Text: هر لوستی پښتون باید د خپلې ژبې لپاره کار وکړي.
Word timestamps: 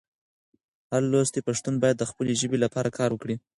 هر 0.91 1.01
لوستی 1.11 1.45
پښتون 1.47 1.75
باید 1.81 1.97
د 1.99 2.03
خپلې 2.11 2.33
ژبې 2.41 2.57
لپاره 2.65 2.95
کار 2.97 3.09
وکړي. 3.11 3.35